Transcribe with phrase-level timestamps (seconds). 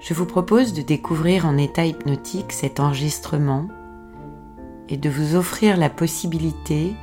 [0.00, 3.68] je vous propose de découvrir en état hypnotique cet enregistrement
[4.88, 6.94] et de vous offrir la possibilité,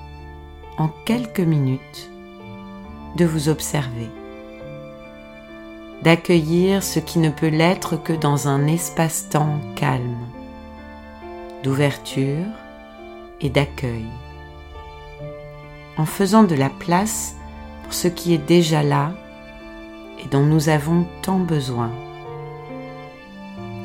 [0.78, 2.10] en quelques minutes,
[3.16, 4.10] de vous observer,
[6.04, 10.28] d'accueillir ce qui ne peut l'être que dans un espace-temps calme,
[11.64, 12.46] d'ouverture
[13.42, 14.06] et d'accueil,
[15.98, 17.36] en faisant de la place
[17.84, 19.14] pour ce qui est déjà là
[20.24, 21.92] et dont nous avons tant besoin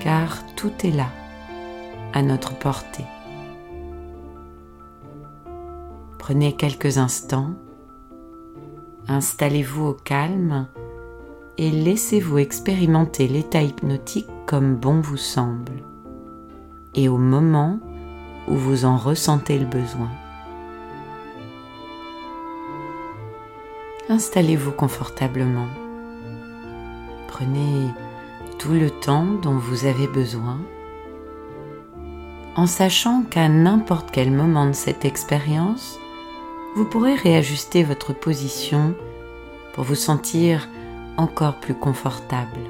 [0.01, 1.09] car tout est là,
[2.13, 3.05] à notre portée.
[6.19, 7.51] Prenez quelques instants,
[9.09, 10.67] installez-vous au calme
[11.59, 15.83] et laissez-vous expérimenter l'état hypnotique comme bon vous semble
[16.95, 17.79] et au moment
[18.49, 20.11] où vous en ressentez le besoin.
[24.09, 25.69] Installez-vous confortablement.
[27.29, 27.87] Prenez
[28.61, 30.61] tout le temps dont vous avez besoin,
[32.57, 35.99] en sachant qu'à n'importe quel moment de cette expérience,
[36.77, 38.95] vous pourrez réajuster votre position
[39.73, 40.69] pour vous sentir
[41.17, 42.61] encore plus confortable.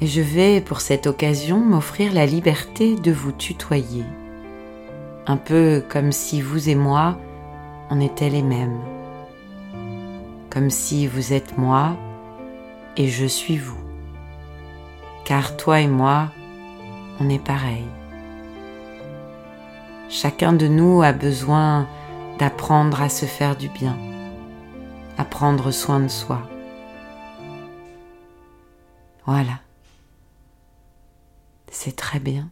[0.00, 4.04] Et je vais pour cette occasion m'offrir la liberté de vous tutoyer,
[5.26, 7.18] un peu comme si vous et moi,
[7.90, 8.78] on était les mêmes
[10.54, 11.96] comme si vous êtes moi
[12.96, 13.78] et je suis vous.
[15.24, 16.30] Car toi et moi,
[17.20, 17.84] on est pareil.
[20.08, 21.88] Chacun de nous a besoin
[22.38, 23.96] d'apprendre à se faire du bien,
[25.18, 26.42] à prendre soin de soi.
[29.26, 29.60] Voilà.
[31.70, 32.50] C'est très bien.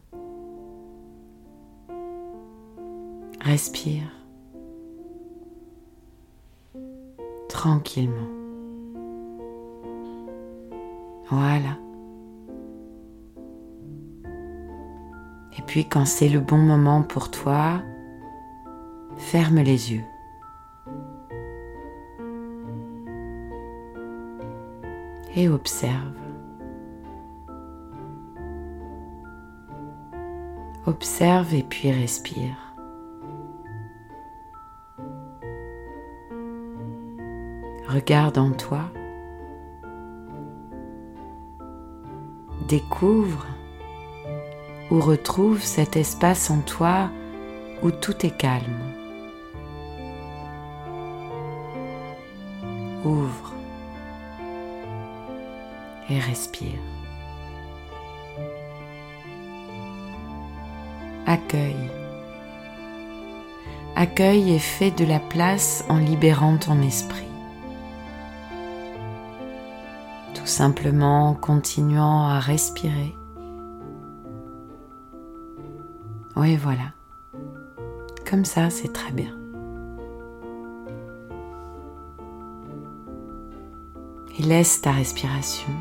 [3.40, 4.04] Respire.
[7.62, 8.41] tranquillement.
[11.32, 11.78] Voilà.
[15.58, 17.80] Et puis quand c'est le bon moment pour toi,
[19.16, 20.04] ferme les yeux.
[25.34, 26.18] Et observe.
[30.84, 32.74] Observe et puis respire.
[37.88, 38.90] Regarde en toi.
[42.72, 43.44] Découvre
[44.90, 47.10] ou retrouve cet espace en toi
[47.82, 48.80] où tout est calme.
[53.04, 53.52] Ouvre
[56.08, 56.80] et respire.
[61.26, 61.90] Accueille.
[63.96, 67.31] Accueille et fais de la place en libérant ton esprit.
[70.52, 73.16] Simplement en continuant à respirer.
[76.36, 76.92] Oui, voilà.
[78.28, 79.34] Comme ça, c'est très bien.
[84.38, 85.72] Et laisse ta respiration.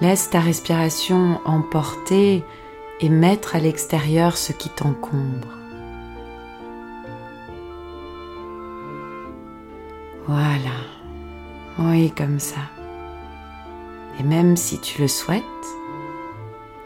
[0.00, 2.44] Laisse ta respiration emporter
[3.00, 5.54] et mettre à l'extérieur ce qui t'encombre.
[10.26, 10.97] Voilà.
[11.78, 12.60] Oui, comme ça.
[14.18, 15.44] Et même si tu le souhaites,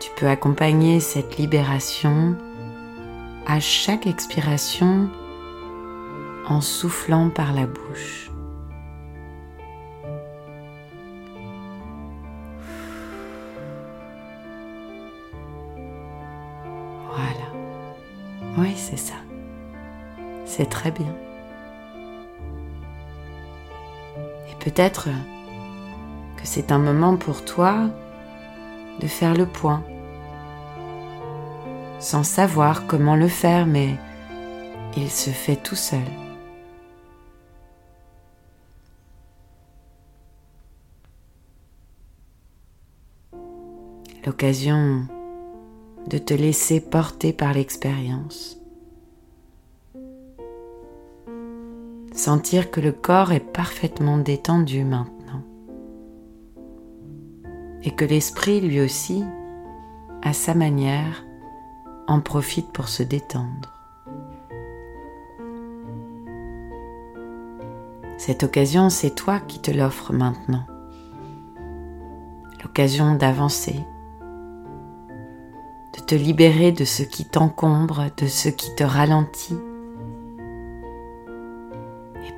[0.00, 2.36] tu peux accompagner cette libération
[3.46, 5.08] à chaque expiration
[6.46, 8.30] en soufflant par la bouche.
[17.08, 17.48] Voilà.
[18.58, 19.14] Oui, c'est ça.
[20.44, 21.14] C'est très bien.
[24.62, 25.08] Peut-être
[26.36, 27.90] que c'est un moment pour toi
[29.00, 29.82] de faire le point,
[31.98, 33.96] sans savoir comment le faire, mais
[34.96, 35.98] il se fait tout seul.
[44.24, 45.08] L'occasion
[46.06, 48.61] de te laisser porter par l'expérience.
[52.22, 55.42] Sentir que le corps est parfaitement détendu maintenant
[57.82, 59.24] et que l'esprit lui aussi,
[60.22, 61.24] à sa manière,
[62.06, 63.74] en profite pour se détendre.
[68.18, 70.64] Cette occasion, c'est toi qui te l'offres maintenant.
[72.62, 73.80] L'occasion d'avancer,
[75.98, 79.58] de te libérer de ce qui t'encombre, de ce qui te ralentit.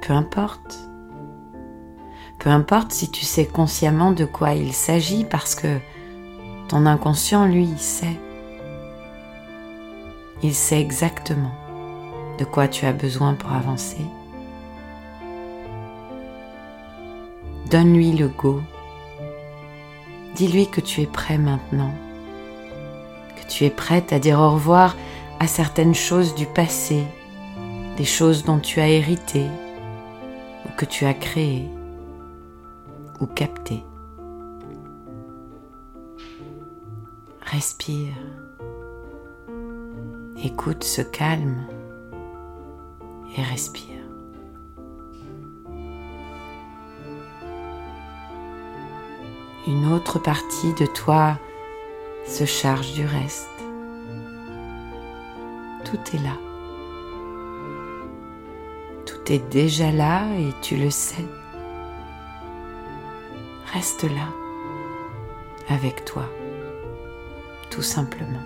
[0.07, 0.79] Peu importe,
[2.39, 5.79] peu importe si tu sais consciemment de quoi il s'agit parce que
[6.69, 8.21] ton inconscient, lui, sait.
[10.43, 11.53] Il sait exactement
[12.39, 14.05] de quoi tu as besoin pour avancer.
[17.71, 18.61] Donne-lui le go.
[20.35, 21.95] Dis-lui que tu es prêt maintenant,
[23.37, 24.97] que tu es prête à dire au revoir
[25.41, 27.05] à certaines choses du passé,
[27.97, 29.47] des choses dont tu as hérité
[30.77, 31.69] que tu as créées
[33.21, 33.85] ou captées.
[37.41, 38.15] Respire.
[40.43, 41.67] Écoute ce calme
[43.37, 43.95] et respire.
[49.67, 51.39] une autre partie de toi
[52.27, 53.49] se charge du reste.
[55.85, 56.44] Tout est là.
[59.27, 61.25] Est déjà là et tu le sais.
[63.73, 64.29] Reste là,
[65.69, 66.29] avec toi,
[67.71, 68.43] tout simplement.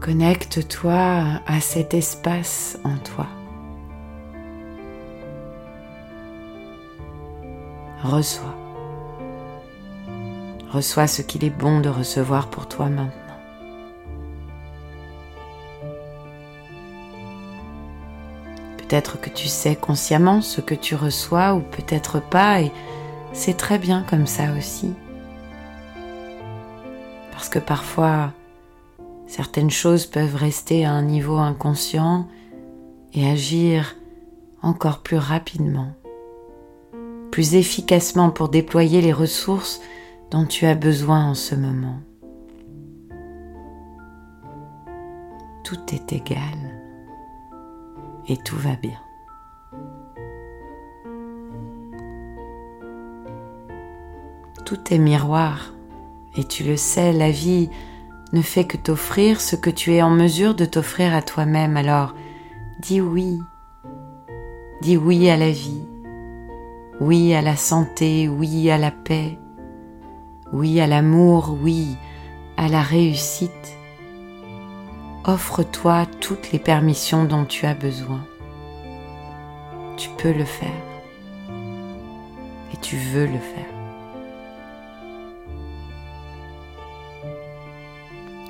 [0.00, 3.26] Connecte-toi à cet espace en toi.
[8.02, 8.54] reçois.
[10.72, 13.27] Reçois ce qu'il est bon de recevoir pour toi maintenant.
[18.88, 22.72] Peut-être que tu sais consciemment ce que tu reçois ou peut-être pas et
[23.34, 24.94] c'est très bien comme ça aussi.
[27.32, 28.32] Parce que parfois,
[29.26, 32.26] certaines choses peuvent rester à un niveau inconscient
[33.12, 33.94] et agir
[34.62, 35.92] encore plus rapidement
[37.30, 39.80] plus efficacement pour déployer les ressources
[40.32, 42.00] dont tu as besoin en ce moment.
[45.62, 46.77] Tout est égal
[48.28, 48.98] et tout va bien.
[54.64, 55.72] Tout est miroir
[56.36, 57.70] et tu le sais, la vie
[58.32, 61.76] ne fait que t'offrir ce que tu es en mesure de t'offrir à toi-même.
[61.76, 62.14] Alors
[62.80, 63.38] dis oui,
[64.82, 65.88] dis oui à la vie,
[67.00, 69.38] oui à la santé, oui à la paix,
[70.52, 71.96] oui à l'amour, oui
[72.56, 73.78] à la réussite.
[75.28, 78.24] Offre-toi toutes les permissions dont tu as besoin.
[79.98, 80.82] Tu peux le faire
[82.72, 83.66] et tu veux le faire.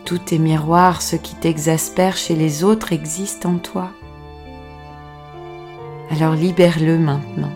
[0.05, 3.91] Tous tes miroirs, ce qui t'exaspère chez les autres existe en toi.
[6.11, 7.53] Alors libère-le maintenant.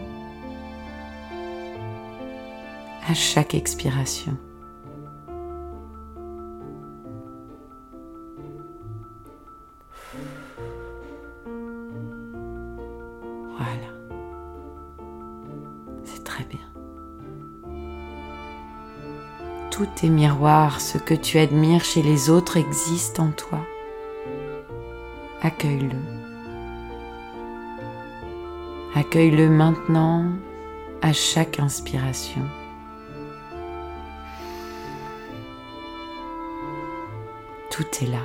[3.08, 4.36] à chaque expiration.
[19.82, 23.58] Tous tes miroirs, ce que tu admires chez les autres existe en toi.
[25.40, 25.98] Accueille-le.
[28.94, 30.26] Accueille-le maintenant
[31.00, 32.42] à chaque inspiration.
[37.72, 38.22] Tout est là.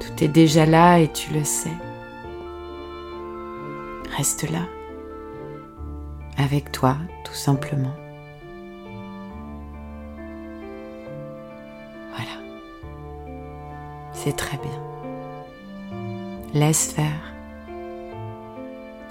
[0.00, 1.78] Tout est déjà là et tu le sais.
[4.18, 4.66] Reste là.
[6.36, 8.01] Avec toi, tout simplement.
[12.12, 13.36] Voilà.
[14.12, 15.98] C'est très bien.
[16.54, 17.34] Laisse faire.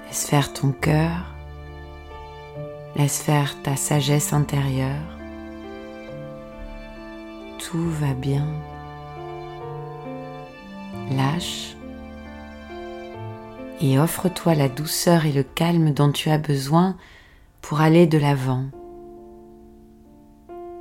[0.06, 1.34] Laisse faire ton cœur.
[2.96, 5.12] Laisse faire ta sagesse intérieure
[7.72, 8.46] tout va bien.
[11.10, 11.74] Lâche
[13.80, 16.96] et offre-toi la douceur et le calme dont tu as besoin
[17.62, 18.66] pour aller de l'avant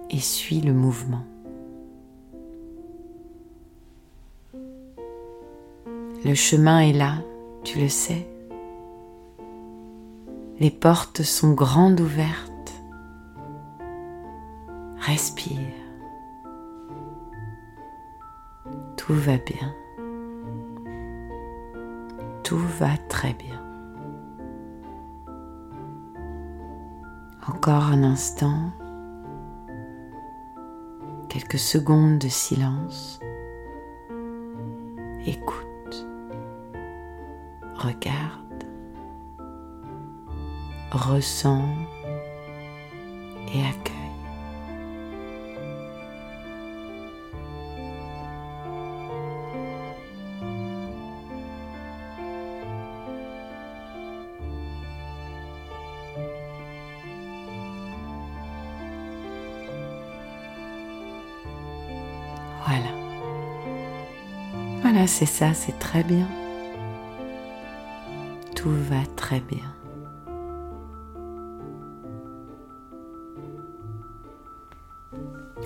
[0.10, 1.24] et suis le mouvement.
[6.24, 7.16] Le chemin est là,
[7.64, 8.28] tu le sais.
[10.60, 12.52] Les portes sont grandes ouvertes.
[15.00, 15.58] Respire
[18.98, 19.74] Tout va bien.
[22.44, 23.60] Tout va très bien.
[27.48, 28.70] Encore un instant,
[31.30, 33.20] quelques secondes de silence.
[35.26, 35.71] Écoute,
[37.82, 38.64] regarde,
[40.92, 41.66] ressens
[43.54, 43.96] et accueille.
[62.68, 62.84] Voilà.
[64.82, 66.28] Voilà, c'est ça, c'est très bien.
[68.70, 69.74] Va très bien.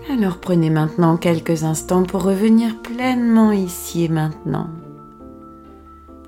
[0.09, 4.69] Alors prenez maintenant quelques instants pour revenir pleinement ici et maintenant,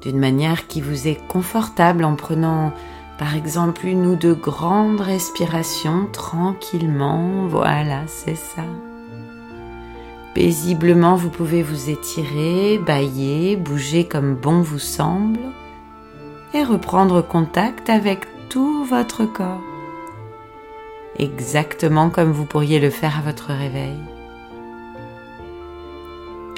[0.01, 2.73] d'une manière qui vous est confortable en prenant
[3.17, 7.47] par exemple une ou deux grandes respirations tranquillement.
[7.47, 8.63] Voilà, c'est ça.
[10.35, 15.39] Paisiblement, vous pouvez vous étirer, bailler, bouger comme bon vous semble
[16.53, 19.61] et reprendre contact avec tout votre corps,
[21.17, 23.97] exactement comme vous pourriez le faire à votre réveil.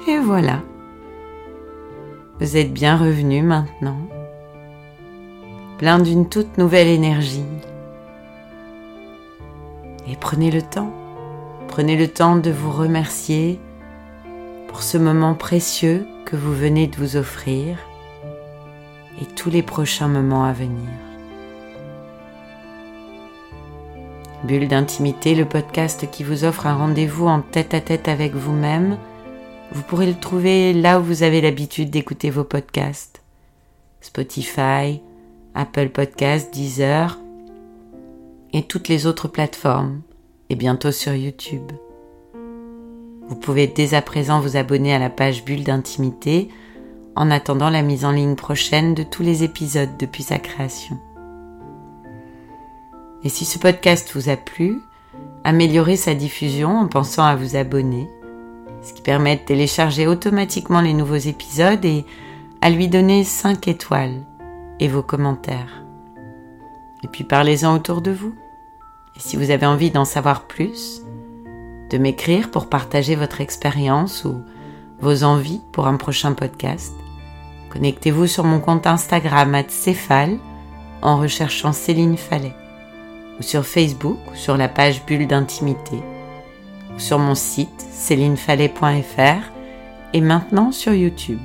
[0.07, 0.61] Et voilà,
[2.39, 3.99] vous êtes bien revenu maintenant,
[5.77, 7.45] plein d'une toute nouvelle énergie.
[10.07, 10.93] Et prenez le temps,
[11.67, 13.59] prenez le temps de vous remercier
[14.67, 17.77] pour ce moment précieux que vous venez de vous offrir
[19.21, 20.89] et tous les prochains moments à venir.
[24.43, 28.97] Bulle d'intimité, le podcast qui vous offre un rendez-vous en tête-à-tête avec vous-même.
[29.73, 33.21] Vous pourrez le trouver là où vous avez l'habitude d'écouter vos podcasts.
[33.99, 35.01] Spotify,
[35.55, 37.19] Apple Podcasts, Deezer
[38.53, 40.01] et toutes les autres plateformes
[40.49, 41.71] et bientôt sur YouTube.
[43.27, 46.49] Vous pouvez dès à présent vous abonner à la page Bulle d'intimité
[47.19, 50.97] en attendant la mise en ligne prochaine de tous les épisodes depuis sa création.
[53.25, 54.81] Et si ce podcast vous a plu,
[55.43, 58.09] améliorez sa diffusion en pensant à vous abonner,
[58.81, 62.05] ce qui permet de télécharger automatiquement les nouveaux épisodes et
[62.61, 64.23] à lui donner 5 étoiles
[64.79, 65.83] et vos commentaires.
[67.03, 68.33] Et puis parlez-en autour de vous.
[69.17, 71.01] Et si vous avez envie d'en savoir plus,
[71.89, 74.41] de m'écrire pour partager votre expérience ou
[75.01, 76.93] vos envies pour un prochain podcast,
[77.69, 80.37] connectez-vous sur mon compte Instagram Céphale
[81.01, 82.53] en recherchant Céline Fallet,
[83.39, 85.97] ou sur Facebook ou sur la page Bulle d'intimité,
[86.95, 89.51] ou sur mon site célinefallet.fr
[90.13, 91.41] et maintenant sur YouTube.